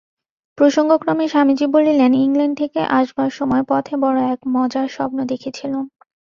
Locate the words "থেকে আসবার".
2.57-3.29